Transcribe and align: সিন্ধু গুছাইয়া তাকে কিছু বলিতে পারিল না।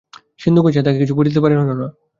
সিন্ধু 0.39 0.59
গুছাইয়া 0.63 0.85
তাকে 0.85 0.99
কিছু 1.01 1.13
বলিতে 1.19 1.39
পারিল 1.43 1.59
না। 1.61 1.75